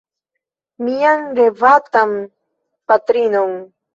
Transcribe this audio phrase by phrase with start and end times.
[0.85, 2.09] Mian revatan
[2.87, 3.55] patrinon.